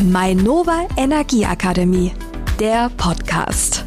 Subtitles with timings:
[0.00, 2.12] Mainova Energieakademie,
[2.60, 3.84] der Podcast.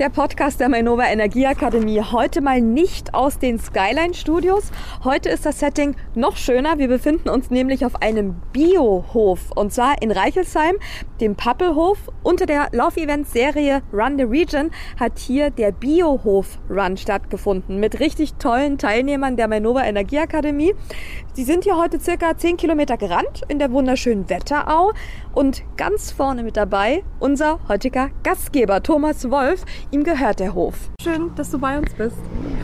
[0.00, 2.00] Der Podcast der Mainova Energieakademie.
[2.00, 4.72] Heute mal nicht aus den Skyline Studios.
[5.04, 6.78] Heute ist das Setting noch schöner.
[6.78, 10.74] Wir befinden uns nämlich auf einem Biohof und zwar in Reichelsheim,
[11.20, 11.98] dem Pappelhof.
[12.24, 18.78] Unter der Laufevent-Serie Run the Region hat hier der Biohof Run stattgefunden mit richtig tollen
[18.78, 20.74] Teilnehmern der Mainova Energieakademie.
[21.36, 24.92] Sie sind hier heute circa 10 Kilometer gerannt in der wunderschönen Wetterau
[25.34, 29.64] und ganz vorne mit dabei unser heutiger Gastgeber Thomas Wolf.
[29.90, 30.90] Ihm gehört der Hof.
[31.02, 32.16] Schön, dass du bei uns bist.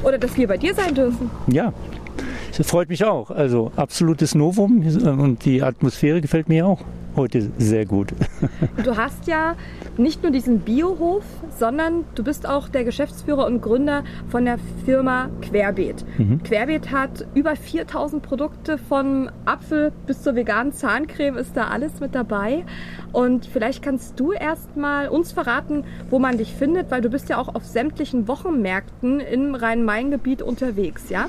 [0.05, 1.33] Oder dass wir bei dir sein dürfen.
[1.49, 1.73] Ja,
[2.57, 3.33] das freut mich auch.
[3.33, 4.87] Also absolutes Novum
[5.19, 6.83] und die Atmosphäre gefällt mir auch
[7.17, 8.13] heute sehr gut.
[8.85, 9.57] Du hast ja
[9.99, 11.25] nicht nur diesen Biohof,
[11.59, 16.05] sondern du bist auch der Geschäftsführer und Gründer von der Firma Querbeet.
[16.19, 16.43] Mhm.
[16.43, 22.15] Querbeet hat über 4000 Produkte vom Apfel bis zur veganen Zahncreme ist da alles mit
[22.15, 22.65] dabei.
[23.13, 27.29] Und vielleicht kannst du erst mal uns verraten, wo man dich findet, weil du bist
[27.29, 31.29] ja auch auf sämtlichen Wochenmärkten im Rhein-Main-Gebiet unterwegs, ja?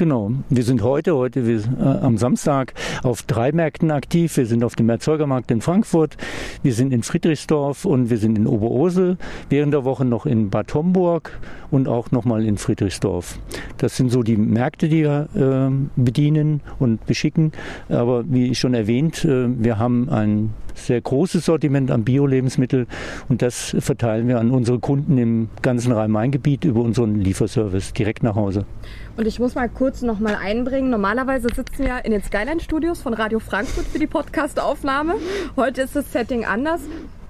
[0.00, 0.32] Genau.
[0.48, 4.34] Wir sind heute, heute wir, äh, am Samstag auf drei Märkten aktiv.
[4.38, 6.16] Wir sind auf dem Erzeugermarkt in Frankfurt,
[6.62, 9.18] wir sind in Friedrichsdorf und wir sind in Oberursel.
[9.50, 11.38] Während der Woche noch in Bad Homburg
[11.70, 13.38] und auch nochmal in Friedrichsdorf.
[13.76, 17.52] Das sind so die Märkte, die wir äh, bedienen und beschicken.
[17.90, 20.54] Aber wie schon erwähnt, äh, wir haben ein
[20.86, 22.86] sehr großes Sortiment an Bio-Lebensmitteln
[23.28, 28.34] und das verteilen wir an unsere Kunden im ganzen Rhein-Main-Gebiet über unseren Lieferservice direkt nach
[28.34, 28.64] Hause.
[29.16, 30.90] Und ich muss mal kurz noch mal einbringen.
[30.90, 35.16] Normalerweise sitzen wir in den Skyline-Studios von Radio Frankfurt für die Podcast-Aufnahme.
[35.56, 36.80] Heute ist das Setting anders.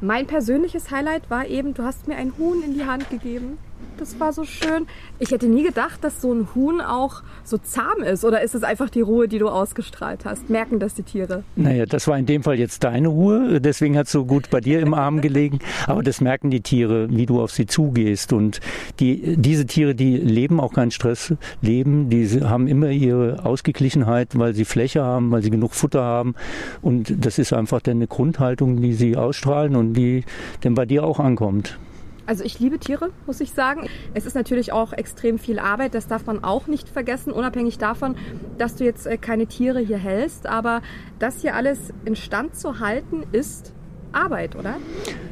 [0.01, 3.59] Mein persönliches Highlight war eben, du hast mir ein Huhn in die Hand gegeben.
[4.00, 4.86] Das war so schön.
[5.19, 8.25] Ich hätte nie gedacht, dass so ein Huhn auch so zahm ist.
[8.25, 10.48] Oder ist es einfach die Ruhe, die du ausgestrahlt hast?
[10.48, 11.45] Merken das die Tiere?
[11.55, 13.61] Naja, das war in dem Fall jetzt deine Ruhe.
[13.61, 15.59] Deswegen hat es so gut bei dir im Arm gelegen.
[15.87, 18.33] Aber das merken die Tiere, wie du auf sie zugehst.
[18.33, 18.61] Und
[19.00, 22.09] die, diese Tiere, die leben auch keinen Stress, leben.
[22.09, 26.34] Die haben immer ihre Ausgeglichenheit, weil sie Fläche haben, weil sie genug Futter haben.
[26.81, 30.25] Und das ist einfach dann eine Grundhaltung, die sie ausstrahlen und die
[30.62, 31.78] dann bei dir auch ankommt.
[32.26, 33.88] Also ich liebe Tiere, muss ich sagen.
[34.14, 38.16] Es ist natürlich auch extrem viel Arbeit, das darf man auch nicht vergessen, unabhängig davon,
[38.58, 40.47] dass du jetzt äh, keine Tiere hier hältst.
[40.47, 40.82] Aber
[41.19, 43.72] das hier alles instand zu halten, ist
[44.12, 44.76] Arbeit, oder?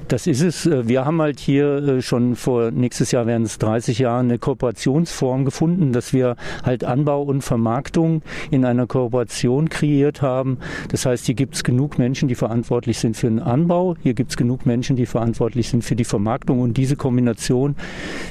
[0.09, 0.65] Das ist es.
[0.65, 4.39] Äh, wir haben halt hier äh, schon vor nächstes Jahr werden es 30 Jahre eine
[4.39, 10.59] Kooperationsform gefunden, dass wir halt Anbau und Vermarktung in einer Kooperation kreiert haben.
[10.91, 13.97] Das heißt, hier gibt es genug Menschen, die verantwortlich sind für den Anbau.
[14.03, 16.61] Hier gibt es genug Menschen, die verantwortlich sind für die Vermarktung.
[16.61, 17.77] Und diese Kombination,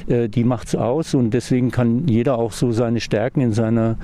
[0.08, 1.14] äh, die macht es aus.
[1.14, 3.98] Und deswegen kann jeder auch so seine Stärken in seiner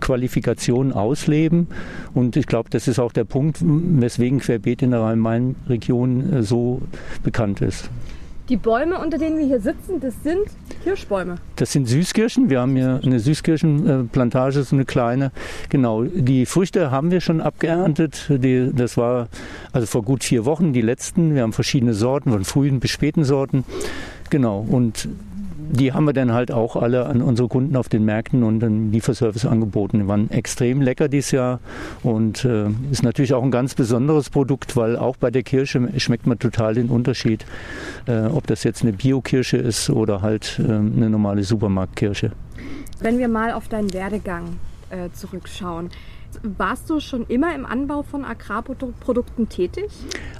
[0.00, 1.68] Qualifikation ausleben.
[2.12, 6.73] Und ich glaube, das ist auch der Punkt, weswegen Querbeet in der Rhein-Main-Region so
[7.22, 7.90] bekannt ist.
[8.50, 10.42] Die Bäume, unter denen wir hier sitzen, das sind
[10.82, 11.36] Kirschbäume.
[11.56, 12.50] Das sind Süßkirschen.
[12.50, 15.32] Wir haben hier eine Süßkirschenplantage, so eine kleine.
[15.70, 16.02] Genau.
[16.02, 18.26] Die Früchte haben wir schon abgeerntet.
[18.28, 19.28] Die, das war
[19.72, 21.34] also vor gut vier Wochen die letzten.
[21.34, 23.64] Wir haben verschiedene Sorten, von frühen bis späten Sorten.
[24.28, 24.58] Genau.
[24.68, 25.08] Und
[25.70, 28.92] die haben wir dann halt auch alle an unsere Kunden auf den Märkten und den
[28.92, 30.00] Lieferservice angeboten.
[30.00, 31.60] Die waren extrem lecker dieses Jahr
[32.02, 36.26] und äh, ist natürlich auch ein ganz besonderes Produkt, weil auch bei der Kirsche schmeckt
[36.26, 37.44] man total den Unterschied,
[38.06, 42.32] äh, ob das jetzt eine Bio-Kirsche ist oder halt äh, eine normale Supermarktkirsche.
[43.00, 44.56] Wenn wir mal auf deinen Werdegang
[44.90, 45.90] äh, zurückschauen,
[46.42, 49.84] warst du schon immer im Anbau von Agrarprodukten tätig?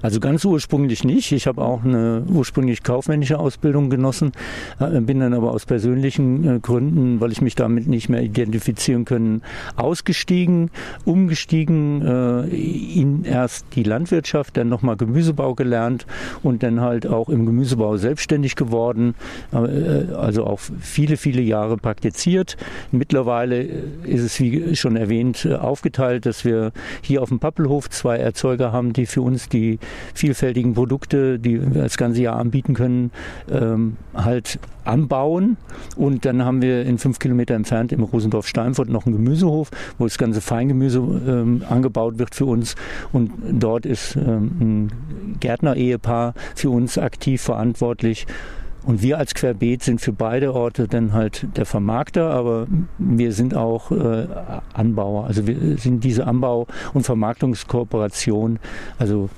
[0.02, 1.32] Also ganz ursprünglich nicht.
[1.32, 4.32] Ich habe auch eine ursprünglich kaufmännische Ausbildung genossen,
[4.78, 9.04] äh, bin dann aber aus persönlichen äh, Gründen, weil ich mich damit nicht mehr identifizieren
[9.04, 9.42] können,
[9.76, 10.70] ausgestiegen,
[11.04, 16.06] umgestiegen äh, in erst die Landwirtschaft, dann nochmal Gemüsebau gelernt
[16.42, 19.14] und dann halt auch im Gemüsebau selbstständig geworden.
[19.52, 22.56] Also auch viele, viele Jahre praktiziert.
[22.92, 26.72] Mittlerweile ist es, wie schon erwähnt, auf aufgeteilt, dass wir
[27.02, 29.78] hier auf dem Pappelhof zwei Erzeuger haben, die für uns die
[30.14, 33.10] vielfältigen Produkte, die wir das ganze Jahr anbieten können,
[33.50, 35.58] ähm, halt anbauen.
[35.96, 40.04] Und dann haben wir in fünf Kilometer entfernt im Rosendorf Steinfurt noch einen Gemüsehof, wo
[40.04, 42.76] das ganze Feingemüse ähm, angebaut wird für uns.
[43.12, 48.26] Und dort ist ähm, ein Gärtner-Ehepaar für uns aktiv verantwortlich.
[48.84, 52.66] Und wir als Querbeet sind für beide Orte dann halt der Vermarkter, aber
[52.98, 54.26] wir sind auch äh,
[54.74, 55.24] Anbauer.
[55.24, 58.58] Also wir sind diese Anbau- und Vermarktungskooperation.
[58.98, 59.30] Also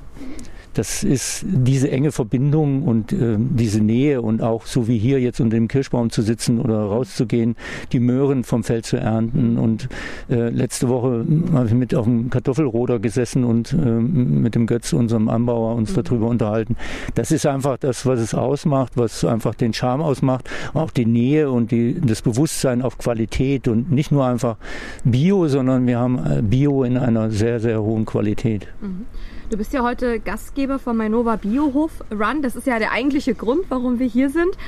[0.76, 5.40] das ist diese enge Verbindung und äh, diese Nähe und auch so wie hier jetzt
[5.40, 7.56] unter dem Kirschbaum zu sitzen oder rauszugehen,
[7.93, 9.56] die Möhren vom Feld zu ernten.
[9.56, 9.88] Und
[10.28, 14.93] äh, letzte Woche habe ich mit auf dem Kartoffelroder gesessen und äh, mit dem Götz,
[14.93, 16.02] unserem Anbauer, uns mhm.
[16.02, 16.76] darüber unterhalten.
[17.14, 21.50] Das ist einfach das, was es ausmacht, was einfach den Charme ausmacht, auch die Nähe
[21.50, 24.56] und die, das Bewusstsein auf Qualität und nicht nur einfach
[25.05, 28.69] Bio, sondern wir haben äh, Bio in einer sehr, sehr hohen Qualität.
[28.82, 29.06] Mhm.
[29.48, 32.43] Du bist ja heute Gastgeber vom Mainova Biohof Run.
[32.43, 34.58] Das ist ja der eigentliche Grund, warum wir hier sind.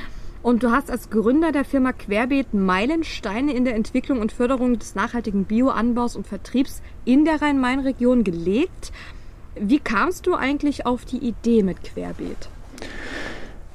[0.41, 4.95] Und du hast als Gründer der Firma Querbeet Meilensteine in der Entwicklung und Förderung des
[4.95, 8.93] nachhaltigen Bioanbaus und Vertriebs in der Rhein-Main-Region gelegt.
[9.55, 12.47] Wie kamst du eigentlich auf die Idee mit Querbeet?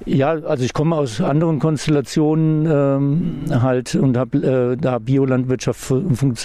[0.07, 5.91] Ja, also ich komme aus anderen Konstellationen ähm, halt und habe äh, da Biolandwirtschaft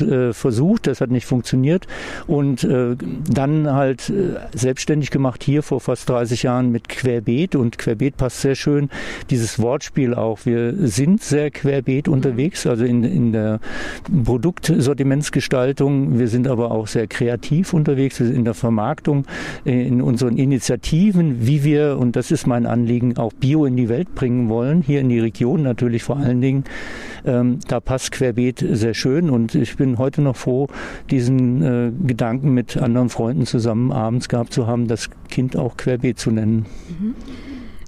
[0.02, 1.86] äh, versucht, das hat nicht funktioniert.
[2.26, 2.96] Und äh,
[3.30, 7.58] dann halt äh, selbstständig gemacht hier vor fast 30 Jahren mit Querbeet.
[7.58, 8.90] Und Querbeet passt sehr schön,
[9.30, 10.46] dieses Wortspiel auch.
[10.46, 13.60] Wir sind sehr querbeet unterwegs, also in, in der
[14.24, 19.26] Produktsortimentsgestaltung, wir sind aber auch sehr kreativ unterwegs, wir sind in der Vermarktung,
[19.66, 23.76] äh, in unseren Initiativen, wie wir, und das ist mein Anliegen, auch Bio Bio in
[23.76, 26.66] die Welt bringen wollen, hier in die Region natürlich vor allen Dingen,
[27.26, 30.68] ähm, da passt Querbeet sehr schön und ich bin heute noch froh,
[31.10, 36.20] diesen äh, Gedanken mit anderen Freunden zusammen abends gehabt zu haben, das Kind auch Querbeet
[36.20, 36.68] zu nennen.
[36.90, 37.16] Mhm.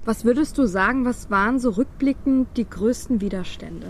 [0.04, 3.86] Was würdest du sagen, was waren so rückblickend die größten Widerstände?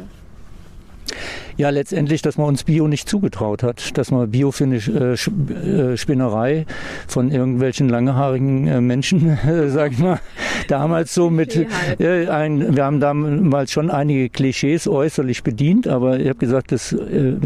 [1.57, 5.13] Ja, letztendlich, dass man uns Bio nicht zugetraut hat, dass man Bio für eine äh,
[5.13, 6.67] äh, Spinnerei
[7.07, 9.39] von irgendwelchen langhaarigen äh, Menschen,
[9.69, 10.21] sag ich mal,
[10.69, 11.67] damals so mit,
[12.01, 16.97] äh, ein, wir haben damals schon einige Klischees äußerlich bedient, aber ich habe gesagt, das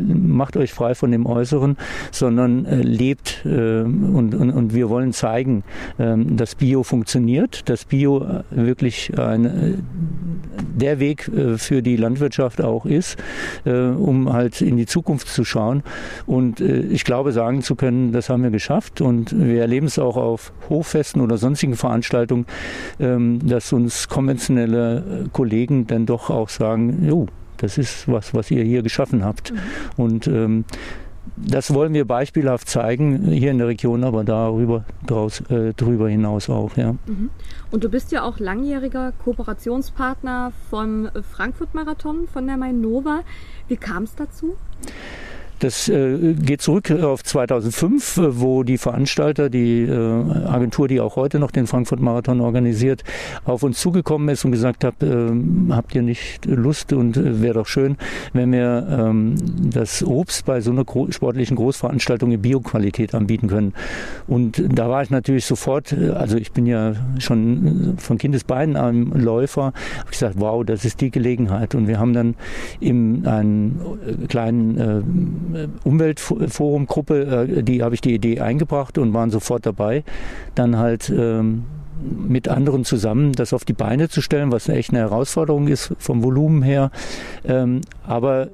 [0.03, 1.77] macht euch frei von dem Äußeren,
[2.11, 5.65] sondern lebt und, und, und wir wollen zeigen,
[5.99, 9.85] ähm, dass Bio funktioniert, dass Bio wirklich ein,
[10.75, 13.17] der Weg für die Landwirtschaft auch ist
[13.71, 15.83] um halt in die Zukunft zu schauen.
[16.27, 19.01] Und äh, ich glaube, sagen zu können, das haben wir geschafft.
[19.01, 22.47] Und wir erleben es auch auf Hochfesten oder sonstigen Veranstaltungen,
[23.01, 27.27] ähm, dass uns konventionelle äh, Kollegen dann doch auch sagen, jo,
[27.57, 29.53] das ist was, was ihr hier geschaffen habt.
[29.53, 29.59] Mhm.
[29.97, 30.65] Und ähm,
[31.37, 36.49] das wollen wir beispielhaft zeigen hier in der Region, aber darüber draus, äh, darüber hinaus
[36.49, 36.77] auch.
[36.77, 36.93] Ja.
[37.07, 37.31] Mhm.
[37.71, 43.21] Und du bist ja auch langjähriger Kooperationspartner vom Frankfurt-Marathon von der Mainova.
[43.69, 44.57] Wie kam es dazu?
[45.59, 49.95] Das äh, geht zurück auf 2005, äh, wo die Veranstalter, die äh,
[50.47, 53.05] Agentur, die auch heute noch den Frankfurt-Marathon organisiert,
[53.45, 55.31] auf uns zugekommen ist und gesagt hat, äh,
[55.71, 57.97] habt ihr nicht Lust und äh, wäre doch schön,
[58.35, 63.73] wenn wir ähm, das Obst bei so einer sportlichen Großveranstaltung in Bioqualität anbieten können.
[64.27, 69.11] Und da war ich natürlich sofort, äh, also ich bin ja schon von Kindesbeinen ein
[69.13, 71.75] Läufer, habe gesagt, wow, das ist die Gelegenheit.
[71.75, 72.35] Und wir haben dann
[72.79, 73.81] in einem
[74.29, 75.46] kleinen
[75.85, 80.05] Umweltforumgruppe, äh, die habe ich die Idee eingebracht und waren sofort dabei,
[80.55, 81.65] dann halt ähm,
[82.01, 86.23] mit anderen zusammen das auf die Beine zu stellen, was echt eine Herausforderung ist vom
[86.23, 86.91] Volumen her.
[87.47, 88.49] Ähm, aber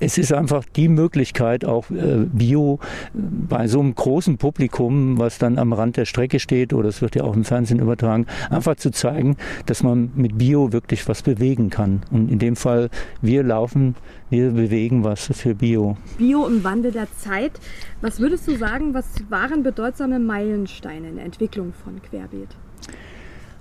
[0.00, 2.80] es ist einfach die Möglichkeit, auch äh, Bio
[3.12, 7.14] bei so einem großen Publikum, was dann am Rand der Strecke steht, oder es wird
[7.14, 9.36] ja auch im Fernsehen übertragen, einfach zu zeigen,
[9.66, 12.02] dass man mit Bio wirklich was bewegen kann.
[12.10, 12.88] Und in dem Fall,
[13.20, 13.94] wir laufen,
[14.30, 15.96] wir bewegen was für Bio.
[16.16, 17.52] Bio im Wandel der Zeit.
[18.00, 22.48] Was würdest du sagen, was waren bedeutsame Meilensteine in der Entwicklung von Querbeet?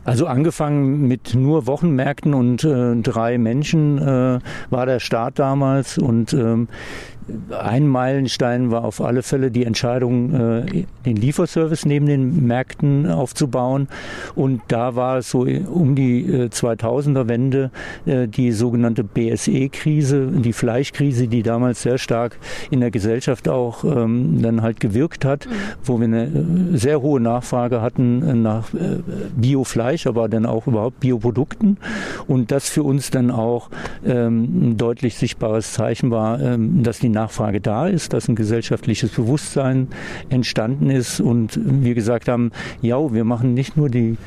[0.09, 4.39] Also angefangen mit nur Wochenmärkten und äh, drei Menschen äh,
[4.71, 6.67] war der Start damals und ähm,
[7.51, 13.87] ein Meilenstein war auf alle Fälle die Entscheidung, äh, den Lieferservice neben den Märkten aufzubauen.
[14.35, 17.71] Und da war es so um die 2000er äh, Wende
[18.05, 22.37] äh, die sogenannte BSE-Krise, die Fleischkrise, die damals sehr stark
[22.71, 25.51] in der Gesellschaft auch ähm, dann halt gewirkt hat, mhm.
[25.83, 26.29] wo wir eine
[26.73, 28.69] sehr hohe Nachfrage hatten nach
[29.35, 31.77] Biofleisch, aber dann auch überhaupt Bioprodukten.
[32.27, 33.69] Und das für uns dann auch
[34.05, 39.11] ähm, ein deutlich sichtbares Zeichen war, ähm, dass die Nachfrage da ist, dass ein gesellschaftliches
[39.11, 39.87] Bewusstsein
[40.29, 44.17] entstanden ist und wir gesagt haben, ja, wir machen nicht nur die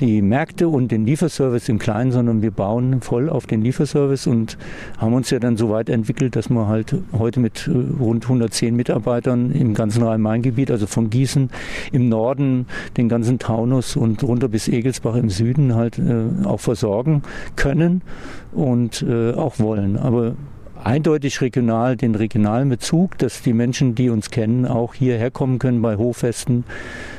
[0.00, 4.56] die Märkte und den Lieferservice im Kleinen, sondern wir bauen voll auf den Lieferservice und
[4.96, 8.74] haben uns ja dann so weit entwickelt, dass wir halt heute mit äh, rund 110
[8.74, 11.50] Mitarbeitern im ganzen Rhein-Main-Gebiet, also von Gießen
[11.92, 12.66] im Norden,
[12.96, 17.22] den ganzen Taunus und runter bis Egelsbach im Süden halt äh, auch versorgen
[17.56, 18.00] können
[18.52, 19.98] und äh, auch wollen.
[19.98, 20.34] Aber
[20.84, 25.82] eindeutig regional den regionalen Bezug, dass die Menschen, die uns kennen, auch hierher kommen können
[25.82, 26.64] bei Hoffesten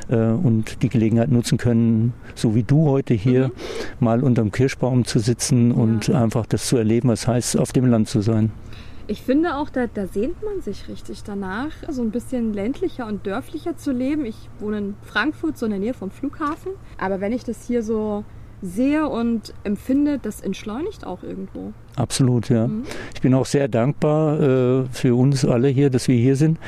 [0.08, 3.52] äh, und die Gelegenheit nutzen können, so wie du heute hier, mhm.
[4.00, 5.76] mal unterm Kirschbaum zu sitzen ja.
[5.76, 8.50] und einfach das zu erleben, was heißt, auf dem Land zu sein.
[9.08, 13.26] Ich finde auch, da, da sehnt man sich richtig danach, so ein bisschen ländlicher und
[13.26, 14.24] dörflicher zu leben.
[14.24, 16.72] Ich wohne in Frankfurt, so in der Nähe vom Flughafen.
[16.98, 18.24] Aber wenn ich das hier so
[18.62, 21.72] sehe und empfinde, das entschleunigt auch irgendwo.
[21.96, 22.68] Absolut, ja.
[22.68, 22.84] Mhm.
[23.14, 26.58] Ich bin auch sehr dankbar äh, für uns alle hier, dass wir hier sind.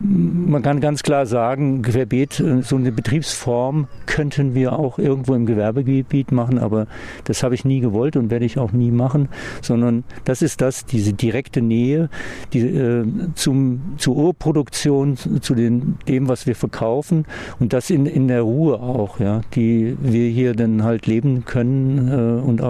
[0.00, 5.46] Man kann ganz klar sagen, querbeet, äh, so eine Betriebsform könnten wir auch irgendwo im
[5.46, 6.86] Gewerbegebiet machen, aber
[7.24, 9.28] das habe ich nie gewollt und werde ich auch nie machen,
[9.60, 12.08] sondern das ist das, diese direkte Nähe
[12.52, 17.24] die, äh, zum, zur Urproduktion, zu den, dem, was wir verkaufen
[17.60, 22.08] und das in, in der Ruhe auch, ja, die wir hier dann halt leben können
[22.08, 22.62] äh, und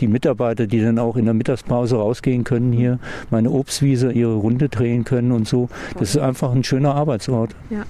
[0.00, 2.98] die Mitarbeiter, die dann auch in der Mitarbeiter Mittagspause rausgehen können hier,
[3.30, 5.70] meine Obstwiese ihre Runde drehen können und so.
[5.98, 7.54] Das ist einfach ein schöner Arbeitsort.
[7.70, 7.84] Ja.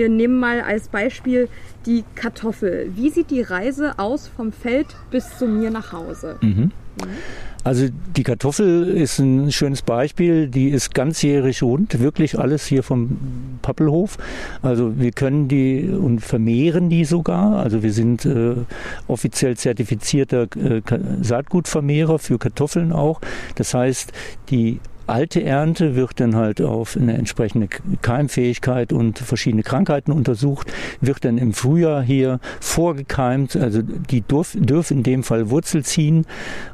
[0.00, 1.50] Wir nehmen mal als Beispiel
[1.84, 2.90] die Kartoffel.
[2.96, 6.38] Wie sieht die Reise aus vom Feld bis zu mir nach Hause?
[6.40, 6.70] Mhm.
[7.64, 10.48] Also die Kartoffel ist ein schönes Beispiel.
[10.48, 13.18] Die ist ganzjährig rund, wirklich alles hier vom
[13.60, 14.16] Pappelhof.
[14.62, 17.58] Also wir können die und vermehren die sogar.
[17.58, 18.54] Also wir sind äh,
[19.06, 20.80] offiziell zertifizierter äh,
[21.20, 23.20] Saatgutvermehrer für Kartoffeln auch.
[23.56, 24.12] Das heißt,
[24.48, 24.80] die
[25.10, 27.68] alte Ernte wird dann halt auf eine entsprechende
[28.02, 35.02] Keimfähigkeit und verschiedene Krankheiten untersucht, wird dann im Frühjahr hier vorgekeimt, also die dürfen in
[35.02, 36.26] dem Fall Wurzel ziehen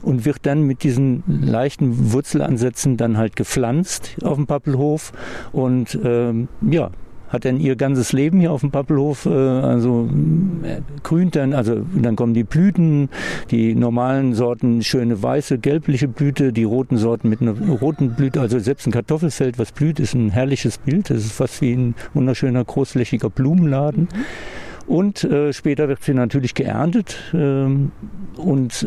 [0.02, 5.12] und wird dann mit diesen leichten Wurzelansätzen dann halt gepflanzt auf dem Pappelhof.
[5.52, 6.90] Und ähm, ja,
[7.36, 10.08] hat dann ihr ganzes Leben hier auf dem Pappelhof, äh, also
[11.02, 13.08] grünt dann, also dann kommen die Blüten,
[13.50, 18.58] die normalen Sorten schöne weiße, gelbliche Blüte, die roten Sorten mit einer roten Blüte, also
[18.58, 22.64] selbst ein Kartoffelfeld, was blüht, ist ein herrliches Bild, das ist fast wie ein wunderschöner
[22.64, 24.08] großflächiger Blumenladen.
[24.12, 24.65] Mhm.
[24.86, 27.90] Und äh, später wird sie natürlich geerntet ähm,
[28.36, 28.86] und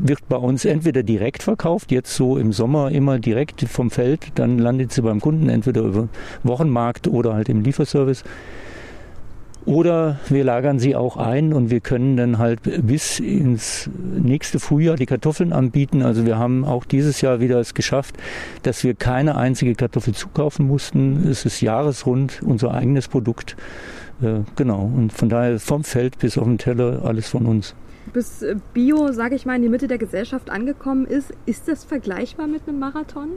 [0.00, 4.58] wird bei uns entweder direkt verkauft, jetzt so im Sommer immer direkt vom Feld, dann
[4.58, 6.08] landet sie beim Kunden entweder über
[6.44, 8.24] Wochenmarkt oder halt im Lieferservice.
[9.64, 14.96] Oder wir lagern sie auch ein und wir können dann halt bis ins nächste Frühjahr
[14.96, 16.02] die Kartoffeln anbieten.
[16.02, 18.16] Also wir haben auch dieses Jahr wieder es geschafft,
[18.64, 21.28] dass wir keine einzige Kartoffel zukaufen mussten.
[21.28, 23.56] Es ist jahresrund unser eigenes Produkt.
[24.56, 24.90] Genau.
[24.94, 27.74] Und von daher vom Feld bis auf den Teller alles von uns.
[28.12, 31.84] Bis äh, Bio, sage ich mal, in die Mitte der Gesellschaft angekommen ist, ist das
[31.84, 33.30] vergleichbar mit einem Marathon?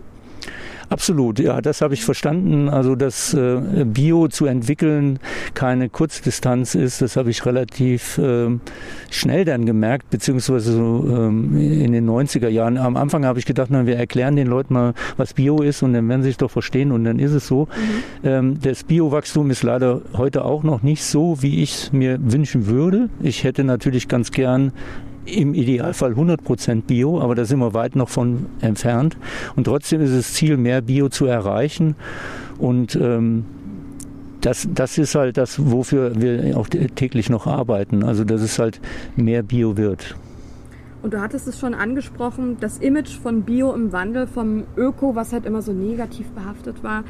[0.89, 2.69] Absolut, ja, das habe ich verstanden.
[2.69, 5.19] Also, dass äh, Bio zu entwickeln
[5.53, 8.49] keine Kurzdistanz ist, das habe ich relativ äh,
[9.09, 12.77] schnell dann gemerkt, beziehungsweise so ähm, in den 90er Jahren.
[12.77, 15.93] Am Anfang habe ich gedacht, na, wir erklären den Leuten mal, was Bio ist und
[15.93, 17.65] dann werden sie es doch verstehen und dann ist es so.
[17.65, 18.27] Mhm.
[18.27, 22.67] Ähm, das Biowachstum ist leider heute auch noch nicht so, wie ich es mir wünschen
[22.67, 23.09] würde.
[23.21, 24.71] Ich hätte natürlich ganz gern
[25.25, 29.17] im Idealfall 100% Bio, aber da sind wir weit noch von entfernt.
[29.55, 31.95] Und trotzdem ist es Ziel, mehr Bio zu erreichen.
[32.57, 33.45] Und ähm,
[34.41, 38.03] das, das ist halt das, wofür wir auch täglich noch arbeiten.
[38.03, 38.79] Also dass es halt
[39.15, 40.15] mehr Bio wird.
[41.01, 45.33] Und du hattest es schon angesprochen, das Image von Bio im Wandel, vom Öko, was
[45.33, 47.03] halt immer so negativ behaftet war,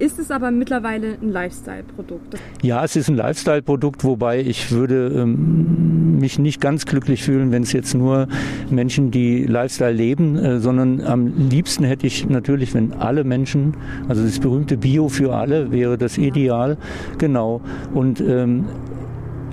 [0.00, 2.36] ist es aber mittlerweile ein Lifestyle-Produkt?
[2.62, 7.62] Ja, es ist ein Lifestyle-Produkt, wobei ich würde ähm, mich nicht ganz glücklich fühlen, wenn
[7.62, 8.26] es jetzt nur
[8.70, 13.76] Menschen, die Lifestyle leben, äh, sondern am liebsten hätte ich natürlich, wenn alle Menschen,
[14.08, 16.78] also das berühmte Bio für alle wäre das Ideal,
[17.18, 17.60] genau.
[17.92, 18.64] Und ähm,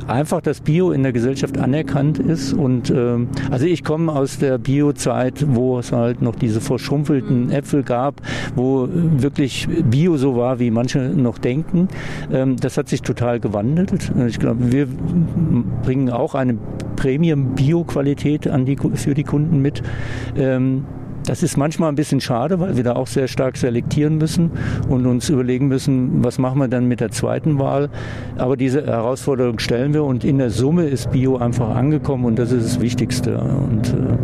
[0.08, 2.54] einfach das Bio in der Gesellschaft anerkannt ist.
[2.54, 7.84] Und ähm, also ich komme aus der Bio-Zeit, wo es halt noch diese verschrumpelten Äpfel
[7.84, 8.22] gab,
[8.56, 11.88] wo wirklich Bio so war, wie manche noch denken.
[12.32, 14.12] Ähm, das hat sich total gewandelt.
[14.27, 14.88] Ich glaube, wir
[15.84, 16.58] bringen auch eine
[16.96, 18.50] Premium-Bio-Qualität
[18.96, 19.82] für die Kunden mit.
[20.36, 20.86] Ähm,
[21.27, 24.51] das ist manchmal ein bisschen schade, weil wir da auch sehr stark selektieren müssen
[24.88, 27.89] und uns überlegen müssen, was machen wir dann mit der zweiten Wahl.
[28.38, 32.51] Aber diese Herausforderung stellen wir und in der Summe ist Bio einfach angekommen und das
[32.51, 33.38] ist das Wichtigste.
[33.38, 34.17] Und äh,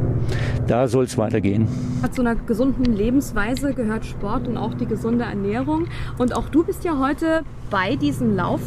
[0.67, 1.67] da soll es weitergehen.
[2.11, 5.87] Zu einer gesunden Lebensweise gehört Sport und auch die gesunde Ernährung.
[6.17, 8.61] Und auch du bist ja heute bei diesem Lauf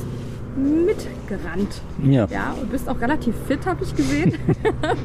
[0.57, 1.81] mitgerannt.
[2.03, 2.27] Ja.
[2.31, 4.33] Ja, und bist auch relativ fit, habe ich gesehen.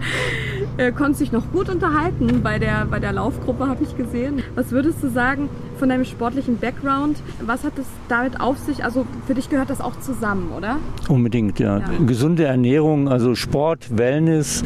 [0.81, 4.41] äh, konntest dich noch gut unterhalten bei der, bei der Laufgruppe, habe ich gesehen.
[4.55, 7.17] Was würdest du sagen von deinem sportlichen Background?
[7.45, 8.83] Was hat es damit auf sich?
[8.83, 10.77] Also für dich gehört das auch zusammen, oder?
[11.07, 11.79] Unbedingt, ja.
[11.79, 11.85] ja.
[12.05, 14.63] Gesunde Ernährung, also Sport, Wellness.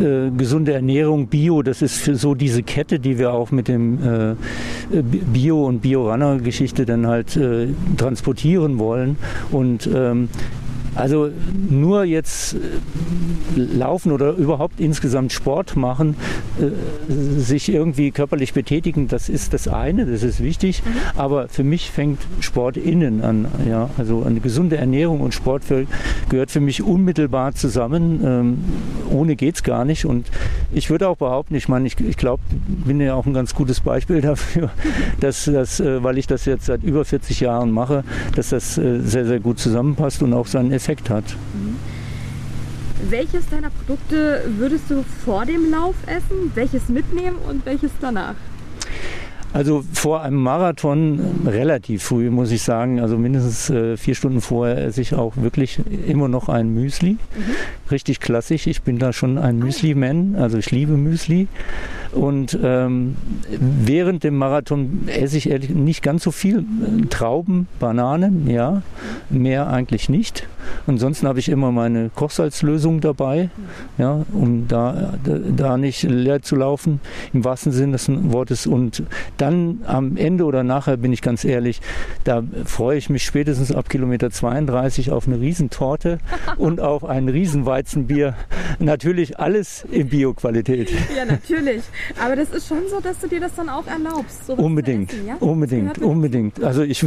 [0.00, 3.98] Äh, gesunde Ernährung, Bio, das ist für so diese Kette, die wir auch mit dem
[4.02, 4.34] äh,
[5.00, 9.16] Bio- und Bio-Runner-Geschichte dann halt äh, transportieren wollen.
[9.50, 10.28] Und ähm,
[10.96, 11.30] also
[11.68, 12.58] nur jetzt äh,
[13.54, 16.16] laufen oder überhaupt insgesamt Sport machen,
[16.58, 16.70] äh,
[17.12, 20.82] sich irgendwie körperlich betätigen, das ist das eine, das ist wichtig.
[20.82, 20.90] Mhm.
[21.16, 23.46] Aber für mich fängt Sport innen an.
[23.68, 23.90] Ja?
[23.98, 25.86] Also eine gesunde Ernährung und Sport für,
[26.30, 28.20] gehört für mich unmittelbar zusammen.
[28.24, 28.64] Ähm,
[29.10, 30.06] ohne geht es gar nicht.
[30.06, 30.30] Und
[30.72, 32.42] ich würde auch behaupten, ich meine, ich, ich glaube,
[32.86, 34.70] bin ja auch ein ganz gutes Beispiel dafür,
[35.20, 38.02] dass das, äh, weil ich das jetzt seit über 40 Jahren mache,
[38.34, 41.24] dass das sehr, sehr gut zusammenpasst und auch seinen Effekt Effekt hat.
[41.54, 41.76] Mhm.
[43.10, 48.36] Welches deiner Produkte würdest du vor dem Lauf essen, welches mitnehmen und welches danach?
[49.52, 53.00] Also vor einem Marathon relativ früh, muss ich sagen.
[53.00, 57.12] Also mindestens äh, vier Stunden vorher esse ich auch wirklich immer noch ein Müsli.
[57.12, 57.90] Mhm.
[57.90, 58.66] Richtig klassisch.
[58.66, 60.36] Ich bin da schon ein Müsli-Man.
[60.36, 61.48] Also ich liebe Müsli.
[62.12, 63.16] Und ähm,
[63.48, 66.64] während dem Marathon esse ich ehrlich nicht ganz so viel.
[67.10, 68.82] Trauben, Bananen, ja.
[69.30, 70.46] Mehr eigentlich nicht.
[70.86, 73.50] Ansonsten habe ich immer meine Kochsalzlösung dabei,
[73.98, 77.00] ja, um da, da nicht leer zu laufen,
[77.32, 78.66] im wahrsten Sinne des Wortes.
[78.66, 79.02] Und
[79.36, 81.80] dann am Ende oder nachher, bin ich ganz ehrlich,
[82.24, 86.18] da freue ich mich spätestens ab Kilometer 32 auf eine Riesentorte
[86.56, 88.34] und auf ein Riesenweizenbier.
[88.78, 90.90] Natürlich alles in Bio-Qualität.
[91.16, 91.82] Ja, natürlich.
[92.22, 94.48] Aber das ist schon so, dass du dir das dann auch erlaubst.
[94.48, 95.36] unbedingt, essen, ja?
[95.40, 96.62] unbedingt, unbedingt.
[96.62, 97.04] Also ich,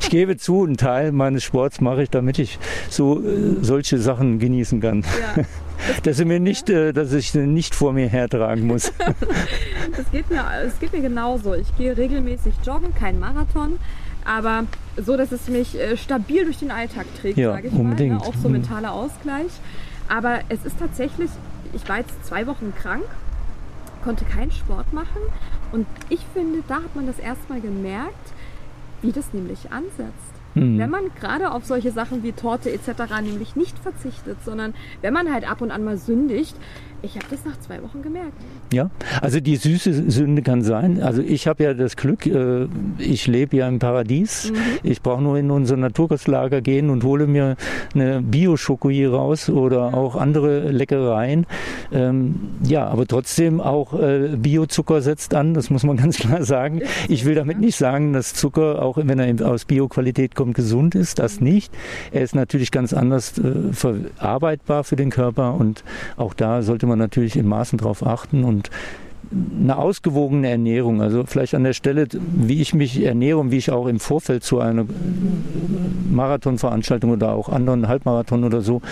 [0.00, 4.38] ich gebe zu, einen Teil meines Sports mache ich, damit ich so äh, solche Sachen
[4.38, 5.04] genießen kann.
[5.36, 5.44] Ja.
[6.02, 8.92] dass, mir nicht, äh, dass ich nicht vor mir hertragen muss.
[9.96, 11.54] das, geht mir, das geht mir genauso.
[11.54, 13.78] Ich gehe regelmäßig joggen, kein Marathon,
[14.24, 14.64] aber
[14.96, 18.18] so, dass es mich äh, stabil durch den Alltag trägt, ja, sage ich unbedingt.
[18.18, 18.20] mal.
[18.20, 18.26] Ne?
[18.26, 19.50] Auch so mentaler Ausgleich.
[20.08, 21.30] Aber es ist tatsächlich,
[21.72, 23.04] ich war jetzt zwei Wochen krank,
[24.02, 25.22] konnte keinen Sport machen
[25.72, 28.32] und ich finde, da hat man das erstmal gemerkt,
[29.02, 30.30] wie das nämlich ansetzt.
[30.54, 30.78] Mhm.
[30.78, 33.20] Wenn man gerade auf solche Sachen wie Torte etc.
[33.22, 36.56] nämlich nicht verzichtet, sondern wenn man halt ab und an mal sündigt,
[37.02, 38.32] ich habe das nach zwei Wochen gemerkt.
[38.72, 38.90] Ja,
[39.20, 41.02] also die süße Sünde kann sein.
[41.02, 42.66] Also ich habe ja das Glück, äh,
[42.98, 44.50] ich lebe ja im Paradies.
[44.50, 44.56] Mhm.
[44.82, 47.56] Ich brauche nur in unser Naturkostlager gehen und hole mir
[47.94, 51.46] eine Bio-Schokoie raus oder auch andere Leckereien.
[51.92, 56.82] Ähm, ja, aber trotzdem auch äh, Biozucker setzt an, das muss man ganz klar sagen.
[57.08, 61.18] Ich will damit nicht sagen, dass Zucker, auch wenn er aus Bio-Qualität kommt, gesund ist.
[61.18, 61.72] Das nicht.
[62.12, 65.82] Er ist natürlich ganz anders äh, verarbeitbar für den Körper und
[66.16, 68.70] auch da sollte man man natürlich in Maßen darauf achten und
[69.32, 73.70] eine ausgewogene Ernährung, also vielleicht an der Stelle, wie ich mich ernähre und wie ich
[73.70, 74.86] auch im Vorfeld zu einer
[76.10, 78.82] Marathonveranstaltung oder auch anderen Halbmarathon oder so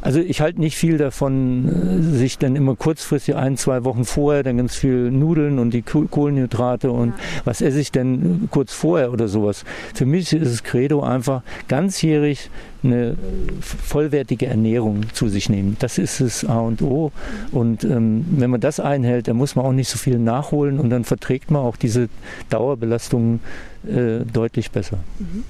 [0.00, 4.42] also ich halte nicht viel davon, äh, sich dann immer kurzfristig ein, zwei Wochen vorher
[4.42, 7.14] dann ganz viel Nudeln und die Kohlenhydrate und ja.
[7.44, 9.64] was esse ich denn kurz vorher oder sowas.
[9.94, 12.50] Für mich ist es Credo einfach ganzjährig
[12.82, 13.16] eine
[13.60, 15.76] vollwertige Ernährung zu sich nehmen.
[15.80, 17.10] Das ist das A und O.
[17.50, 20.90] Und ähm, wenn man das einhält, dann muss man auch nicht so viel nachholen und
[20.90, 22.08] dann verträgt man auch diese
[22.50, 23.40] Dauerbelastungen
[23.86, 24.98] äh, deutlich besser.
[25.18, 25.44] Mhm.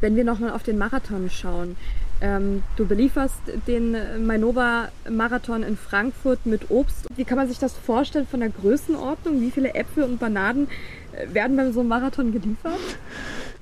[0.00, 1.76] Wenn wir nochmal auf den Marathon schauen,
[2.24, 3.94] ähm, du belieferst den
[4.26, 7.06] Mainova Marathon in Frankfurt mit Obst.
[7.14, 9.42] Wie kann man sich das vorstellen von der Größenordnung?
[9.42, 10.68] Wie viele Äpfel und Bananen
[11.12, 12.78] äh, werden bei so einem Marathon geliefert?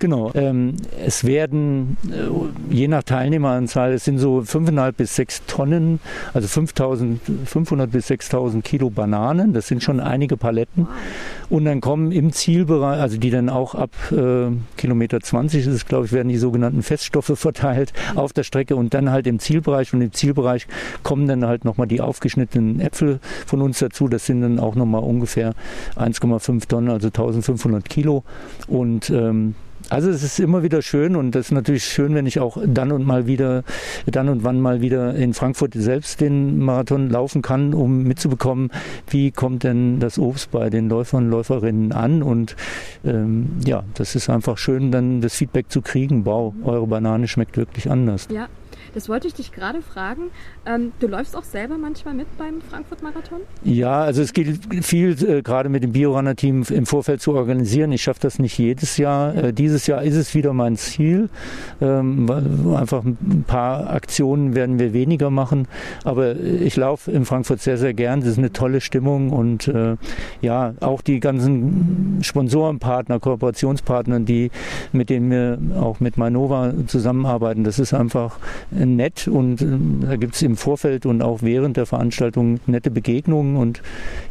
[0.02, 0.32] Genau.
[0.34, 0.74] Ähm,
[1.06, 6.00] es werden, äh, je nach Teilnehmeranzahl, es sind so 5,5 bis 6 Tonnen,
[6.34, 9.52] also 5.500 bis 6.000 Kilo Bananen.
[9.52, 10.88] Das sind schon einige Paletten.
[11.50, 15.86] Und dann kommen im Zielbereich, also die dann auch ab äh, Kilometer 20 ist es,
[15.86, 19.94] glaube ich, werden die sogenannten Feststoffe verteilt auf der Strecke und dann halt im Zielbereich.
[19.94, 20.66] Und im Zielbereich
[21.04, 24.08] kommen dann halt nochmal die aufgeschnittenen Äpfel von uns dazu.
[24.08, 25.54] Das sind dann auch nochmal ungefähr
[25.94, 28.24] 1,5 Tonnen, also 1500 Kilo.
[28.66, 29.54] Und ähm,
[29.90, 32.92] also es ist immer wieder schön und das ist natürlich schön, wenn ich auch dann
[32.92, 33.64] und mal wieder,
[34.07, 38.71] dann und wann mal wieder in Frankfurt selbst den Marathon laufen kann, um mitzubekommen,
[39.09, 42.23] wie kommt denn das Obst bei den Läufern und Läuferinnen an.
[42.23, 42.57] Und
[43.05, 47.57] ähm, ja, das ist einfach schön, dann das Feedback zu kriegen, wow, eure Banane schmeckt
[47.57, 48.29] wirklich anders.
[48.31, 48.49] Ja,
[48.94, 50.31] das wollte ich dich gerade fragen.
[50.66, 53.40] Ähm, du läufst auch selber manchmal mit beim Frankfurt-Marathon?
[53.64, 57.92] Ja, also es geht viel äh, gerade mit dem Biorunner-Team im Vorfeld zu organisieren.
[57.92, 59.35] Ich schaffe das nicht jedes Jahr.
[59.35, 61.28] Äh, dieses Jahr ist es wieder mein Ziel.
[61.81, 62.31] Ähm,
[62.76, 65.68] einfach ein paar Aktionen werden wir weniger machen.
[66.05, 68.20] Aber ich laufe in Frankfurt sehr, sehr gern.
[68.20, 69.96] Das ist eine tolle Stimmung und äh,
[70.40, 74.50] ja, auch die ganzen Sponsorenpartner, Kooperationspartner, die,
[74.92, 78.38] mit denen wir auch mit Manova zusammenarbeiten, das ist einfach
[78.87, 79.66] nett und äh,
[80.03, 83.83] da gibt es im Vorfeld und auch während der Veranstaltung nette Begegnungen und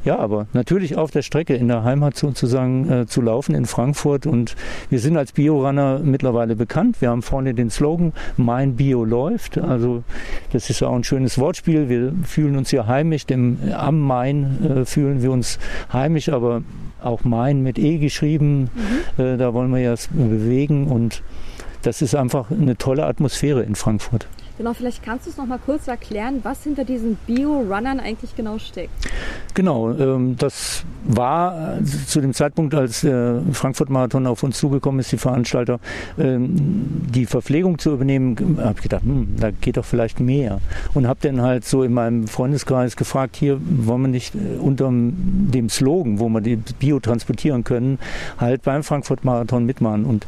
[0.04, 4.26] ja, aber natürlich auf der Strecke in der Heimat sozusagen äh, zu laufen in Frankfurt
[4.26, 4.56] und
[4.90, 7.02] wir sind als Biorunner mittlerweile bekannt.
[7.02, 10.04] Wir haben vorne den Slogan Mein Bio läuft, also
[10.52, 11.90] das ist auch ein schönes Wortspiel.
[11.90, 15.60] Wir fühlen uns hier heimisch, dem, am Main äh, fühlen wir uns
[15.92, 16.64] heimisch, aber
[17.02, 18.70] auch Main mit E geschrieben,
[19.18, 19.24] mhm.
[19.24, 21.24] äh, da wollen wir ja bewegen und
[21.82, 24.28] das ist einfach eine tolle Atmosphäre in Frankfurt.
[24.58, 28.60] Genau, vielleicht kannst du es noch mal kurz erklären, was hinter diesen Bio-Runnern eigentlich genau
[28.60, 28.92] steckt.
[29.54, 35.18] Genau, ähm, das war äh, zu dem Zeitpunkt, als Frankfurt-Marathon auf uns zugekommen ist, die
[35.18, 35.80] Veranstalter,
[36.18, 36.56] ähm,
[37.14, 40.60] die Verpflegung zu übernehmen, habe ich gedacht, hm, da geht doch vielleicht mehr.
[40.94, 44.90] Und habe dann halt so in meinem Freundeskreis gefragt, hier wollen wir nicht äh, unter
[44.92, 48.00] dem Slogan, wo wir die Bio transportieren können,
[48.38, 50.06] halt beim Frankfurt-Marathon mitmachen.
[50.06, 50.26] Und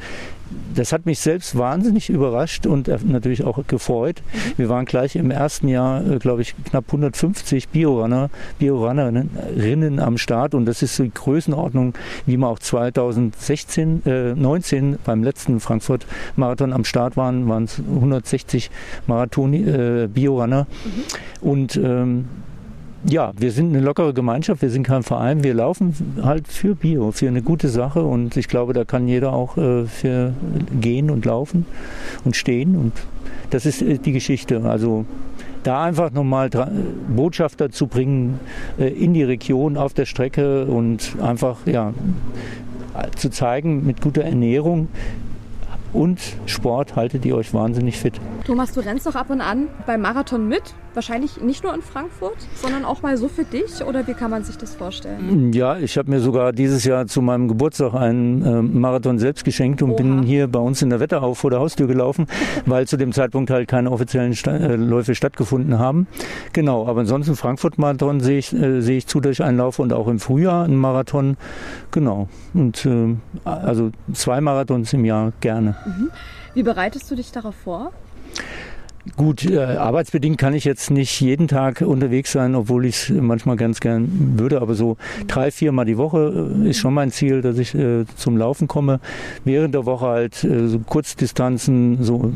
[0.75, 4.21] das hat mich selbst wahnsinnig überrascht und natürlich auch gefreut.
[4.21, 4.53] Mhm.
[4.57, 10.55] Wir waren gleich im ersten Jahr, äh, glaube ich, knapp 150 Biorunner, Biorunnerinnen am Start
[10.55, 11.93] und das ist die Größenordnung,
[12.25, 17.79] wie wir auch 2016, äh, 19 beim letzten Frankfurt Marathon am Start waren, waren es
[17.79, 18.71] 160
[19.07, 21.47] Marathon äh, Biorunner mhm.
[21.47, 22.25] und ähm,
[23.05, 27.11] ja, wir sind eine lockere Gemeinschaft, wir sind kein Verein, wir laufen halt für Bio,
[27.11, 30.33] für eine gute Sache und ich glaube, da kann jeder auch äh, für
[30.79, 31.65] gehen und laufen
[32.23, 32.93] und stehen und
[33.49, 34.63] das ist äh, die Geschichte.
[34.63, 35.05] Also
[35.63, 36.49] da einfach nochmal
[37.15, 38.39] Botschafter zu bringen
[38.77, 41.93] äh, in die Region auf der Strecke und einfach ja
[43.15, 44.87] zu zeigen, mit guter Ernährung
[45.93, 48.19] und Sport haltet ihr euch wahnsinnig fit.
[48.45, 50.73] Thomas, du rennst doch ab und an beim Marathon mit.
[50.93, 53.83] Wahrscheinlich nicht nur in Frankfurt, sondern auch mal so für dich?
[53.83, 55.51] Oder wie kann man sich das vorstellen?
[55.53, 59.81] Ja, ich habe mir sogar dieses Jahr zu meinem Geburtstag einen äh, Marathon selbst geschenkt
[59.81, 59.97] und Oha.
[59.97, 62.27] bin hier bei uns in der Wetterau vor der Haustür gelaufen,
[62.65, 66.07] weil zu dem Zeitpunkt halt keine offiziellen Sta äh, Läufe stattgefunden haben.
[66.53, 70.07] Genau, aber ansonsten Frankfurt-Marathon sehe ich, äh, sehe ich zu, dass ich einlaufe und auch
[70.07, 71.37] im Frühjahr einen Marathon.
[71.91, 72.27] Genau.
[72.53, 75.75] Und äh, also zwei Marathons im Jahr gerne.
[75.85, 76.11] Mhm.
[76.53, 77.91] Wie bereitest du dich darauf vor?
[79.17, 83.57] Gut, äh, arbeitsbedingt kann ich jetzt nicht jeden Tag unterwegs sein, obwohl ich es manchmal
[83.57, 84.61] ganz gern würde.
[84.61, 84.95] Aber so
[85.27, 88.69] drei, vier Mal die Woche äh, ist schon mein Ziel, dass ich äh, zum Laufen
[88.69, 89.01] komme.
[89.43, 92.31] Während der Woche halt äh, so Kurzdistanzen, so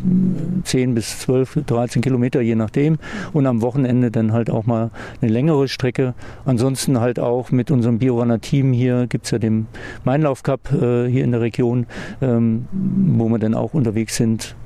[0.66, 2.98] 10 bis 12, 13 Kilometer, je nachdem.
[3.32, 6.16] Und am Wochenende dann halt auch mal eine längere Strecke.
[6.44, 9.68] Ansonsten halt auch mit unserem Biorunner-Team hier gibt's ja den
[10.04, 11.86] Mainlauf Cup äh, hier in der Region,
[12.22, 14.58] ähm, wo wir dann auch unterwegs sind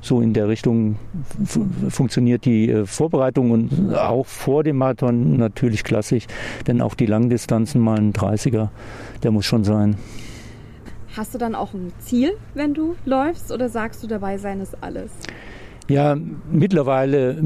[0.00, 0.96] so in der Richtung
[1.88, 6.26] funktioniert die äh, Vorbereitung und auch vor dem Marathon natürlich klassisch,
[6.66, 8.68] denn auch die Langdistanzen mal ein 30er,
[9.22, 9.96] der muss schon sein.
[11.16, 14.76] Hast du dann auch ein Ziel, wenn du läufst oder sagst du dabei sein ist
[14.82, 15.10] alles?
[15.92, 16.16] Ja,
[16.50, 17.36] mittlerweile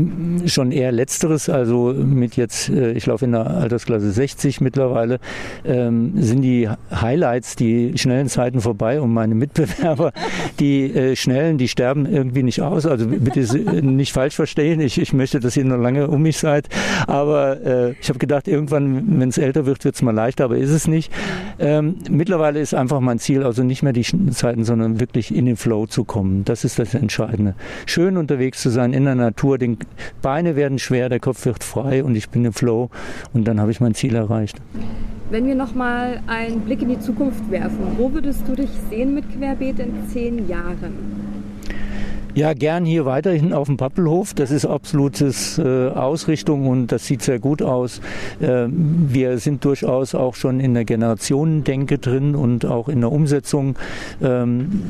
[0.47, 1.49] schon eher letzteres.
[1.49, 5.19] Also mit jetzt, äh, ich laufe in der Altersklasse 60 mittlerweile,
[5.65, 10.13] ähm, sind die Highlights, die schnellen Zeiten vorbei und meine Mitbewerber,
[10.61, 12.87] die äh, schnellen, die sterben irgendwie nicht aus.
[12.87, 13.41] Also bitte
[13.83, 14.81] nicht falsch verstehen.
[14.81, 16.69] Ich, ich möchte, dass ihr noch lange um mich seid.
[17.09, 20.57] Aber äh, ich habe gedacht, irgendwann, wenn es älter wird, wird es mal leichter, aber
[20.57, 21.13] ist es nicht.
[21.59, 25.57] Ähm, mittlerweile ist einfach mein Ziel, also nicht mehr die Zeiten, sondern wirklich in den
[25.57, 26.45] Flow zu kommen.
[26.45, 27.57] Das ist das Entscheidende.
[27.87, 29.57] Schön und unterwegs zu sein in der Natur.
[29.57, 29.79] Die
[30.21, 32.91] Beine werden schwer, der Kopf wird frei und ich bin im Flow
[33.33, 34.61] und dann habe ich mein Ziel erreicht.
[35.31, 39.25] Wenn wir nochmal einen Blick in die Zukunft werfen, wo würdest du dich sehen mit
[39.33, 40.93] Querbeet in zehn Jahren?
[42.37, 44.35] Ja, gern hier weiterhin auf dem Pappelhof.
[44.35, 48.03] Das ist absolutes äh, Ausrichtung und das sieht sehr gut aus.
[48.43, 53.77] Äh, wir sind durchaus auch schon in der Generationendenke drin und auch in der Umsetzung.
[54.23, 54.83] Ähm,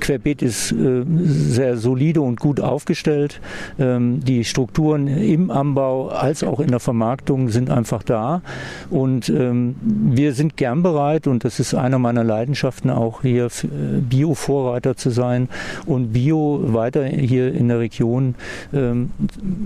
[0.00, 3.40] Querbeet ist äh, sehr solide und gut aufgestellt.
[3.78, 8.42] Ähm, die Strukturen im Anbau als auch in der Vermarktung sind einfach da
[8.90, 14.00] und ähm, wir sind gern bereit und das ist einer meiner Leidenschaften auch hier äh,
[14.00, 15.48] Bio-Vorreiter zu sein
[15.86, 18.34] und Bio weiter weiter hier in der Region
[18.72, 19.10] ähm,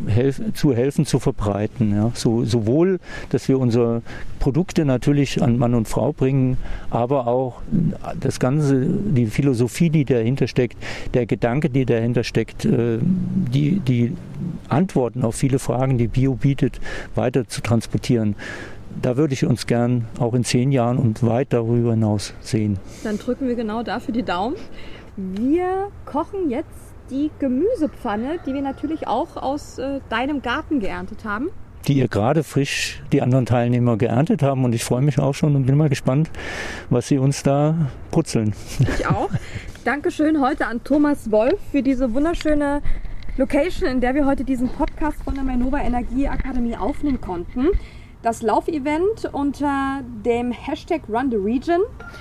[0.07, 1.95] helf, zu helfen, zu verbreiten.
[1.95, 2.11] Ja.
[2.15, 2.99] So, sowohl,
[3.31, 4.03] dass wir unsere
[4.39, 6.57] Produkte natürlich an Mann und Frau bringen,
[6.91, 7.63] aber auch
[8.19, 10.77] das Ganze, die Philosophie, die dahinter steckt,
[11.15, 14.13] der Gedanke, der dahinter steckt, äh, die, die
[14.69, 16.81] Antworten auf viele Fragen, die Bio bietet,
[17.15, 18.35] weiter zu transportieren
[19.01, 22.79] da würde ich uns gern auch in zehn Jahren und weit darüber hinaus sehen.
[23.03, 24.55] Dann drücken wir genau dafür die Daumen.
[25.17, 31.51] Wir kochen jetzt die Gemüsepfanne, die wir natürlich auch aus äh, deinem Garten geerntet haben.
[31.87, 35.55] Die ihr gerade frisch die anderen Teilnehmer geerntet haben und ich freue mich auch schon
[35.57, 36.31] und bin mal gespannt,
[36.91, 37.75] was sie uns da
[38.11, 38.55] putzeln.
[38.99, 39.31] Ich auch.
[39.85, 42.83] Dankeschön heute an Thomas Wolf für diese wunderschöne
[43.37, 47.69] Location, in der wir heute diesen Podcast von der Mainova Energie Akademie aufnehmen konnten.
[48.23, 51.81] Das Laufevent unter dem Hashtag Run the Region.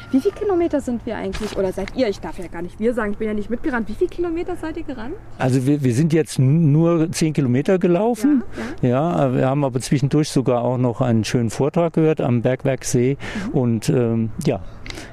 [0.10, 1.56] Wie viele Kilometer sind wir eigentlich?
[1.56, 2.08] Oder seid ihr?
[2.08, 3.88] Ich darf ja gar nicht wir sagen, ich bin ja nicht mitgerannt.
[3.88, 5.14] Wie viele Kilometer seid ihr gerannt?
[5.38, 8.44] Also wir, wir sind jetzt nur zehn Kilometer gelaufen.
[8.82, 9.28] Ja, ja.
[9.28, 13.18] ja, wir haben aber zwischendurch sogar auch noch einen schönen Vortrag gehört am Bergwerksee.
[13.46, 13.52] Mhm.
[13.52, 14.62] Und ähm, ja,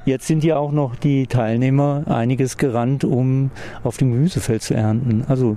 [0.05, 3.51] Jetzt sind ja auch noch die Teilnehmer einiges gerannt, um
[3.83, 5.25] auf dem Gemüsefeld zu ernten.
[5.29, 5.57] Also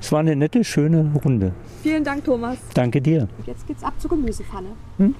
[0.00, 1.52] es war eine nette, schöne Runde.
[1.82, 2.58] Vielen Dank, Thomas.
[2.74, 3.28] Danke dir.
[3.38, 4.68] Und jetzt geht's ab zur Gemüsepfanne.
[4.98, 5.14] Hm?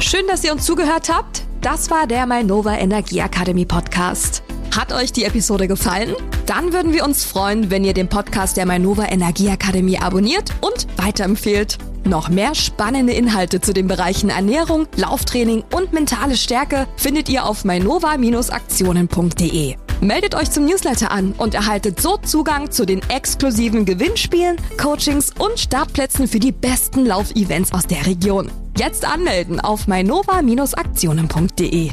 [0.00, 1.44] Schön, dass ihr uns zugehört habt.
[1.60, 4.42] Das war der Mainova Energie Akademie Podcast.
[4.76, 6.14] Hat euch die Episode gefallen?
[6.46, 10.86] Dann würden wir uns freuen, wenn ihr den Podcast der Mainova Energie Akademie abonniert und
[10.96, 11.78] weiterempfehlt.
[12.04, 17.64] Noch mehr spannende Inhalte zu den Bereichen Ernährung, Lauftraining und mentale Stärke findet ihr auf
[17.64, 19.76] mainova-aktionen.de.
[20.00, 25.60] Meldet euch zum Newsletter an und erhaltet so Zugang zu den exklusiven Gewinnspielen, Coachings und
[25.60, 28.50] Startplätzen für die besten Laufevents aus der Region.
[28.78, 31.90] Jetzt anmelden auf mainova-aktionen.de.